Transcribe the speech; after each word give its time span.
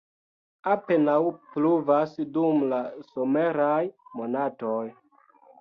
Apenaŭ 0.71 1.17
pluvas 1.57 2.17
dum 2.39 2.65
la 2.73 2.81
someraj 3.11 3.81
monatoj. 4.23 4.85